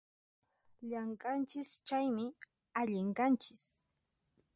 Llamk'anchis 0.87 1.69
chaymi, 1.87 2.25
allin 2.79 3.09
kanchis 3.17 3.63